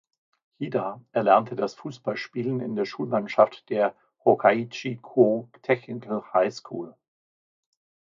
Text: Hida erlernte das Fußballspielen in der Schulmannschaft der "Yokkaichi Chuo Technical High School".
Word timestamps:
Hida 0.57 0.99
erlernte 1.11 1.55
das 1.55 1.75
Fußballspielen 1.75 2.59
in 2.59 2.75
der 2.75 2.85
Schulmannschaft 2.85 3.69
der 3.69 3.95
"Yokkaichi 4.25 4.99
Chuo 4.99 5.47
Technical 5.61 6.23
High 6.33 6.51
School". 6.51 6.95